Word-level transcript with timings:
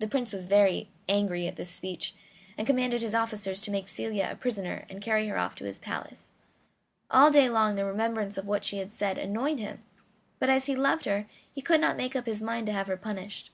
The 0.00 0.08
Prince 0.08 0.32
was 0.32 0.46
very 0.46 0.88
angry 1.08 1.46
at 1.46 1.54
this 1.54 1.70
speech, 1.70 2.16
and 2.58 2.66
commanded 2.66 3.00
his 3.00 3.14
officers 3.14 3.60
to 3.60 3.70
make 3.70 3.86
Celia 3.86 4.28
a 4.28 4.34
prisoner 4.34 4.84
and 4.88 5.00
carry 5.00 5.28
her 5.28 5.38
off 5.38 5.54
to 5.54 5.64
his 5.66 5.78
palace. 5.78 6.32
All 7.12 7.30
day 7.30 7.48
long 7.48 7.76
the 7.76 7.84
remembrance 7.84 8.36
of 8.36 8.48
what 8.48 8.64
she 8.64 8.78
had 8.78 8.92
said 8.92 9.18
annoyed 9.18 9.60
him, 9.60 9.84
but 10.40 10.50
as 10.50 10.66
he 10.66 10.74
loved 10.74 11.04
her 11.04 11.26
he 11.54 11.62
could 11.62 11.80
not 11.80 11.96
make 11.96 12.16
up 12.16 12.26
his 12.26 12.42
mind 12.42 12.66
to 12.66 12.72
have 12.72 12.88
her 12.88 12.96
punished. 12.96 13.52